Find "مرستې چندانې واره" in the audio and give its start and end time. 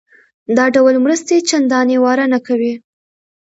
1.05-2.25